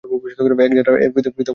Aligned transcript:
এক 0.03 0.75
যাত্রায় 0.77 1.09
পৃথক 1.09 1.31
ফল 1.31 1.35
হবে 1.35 1.39
কেন? 1.39 1.49